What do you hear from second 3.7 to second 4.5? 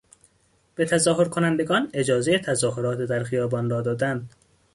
دادن